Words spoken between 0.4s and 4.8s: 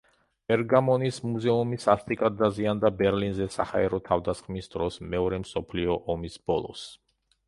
პერგამონის მუზეუმი სასტიკად დაზიანდა ბერლინზე საჰაერო თავდასხმის